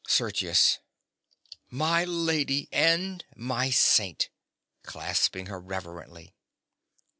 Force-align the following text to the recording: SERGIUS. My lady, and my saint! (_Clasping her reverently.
SERGIUS. 0.07 0.79
My 1.69 2.03
lady, 2.03 2.67
and 2.71 3.23
my 3.35 3.69
saint! 3.69 4.29
(_Clasping 4.83 5.47
her 5.47 5.59
reverently. 5.59 6.33